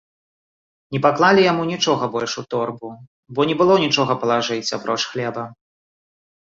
[0.95, 2.89] Не паклалі яму нічога больш у торбу,
[3.37, 5.43] бо не было нічога палажыць, апроч хлеба.